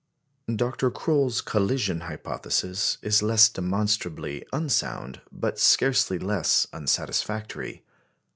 [0.55, 0.89] Dr.
[0.89, 7.85] Croll's collision hypothesis is less demonstrably unsound, but scarcely less unsatisfactory.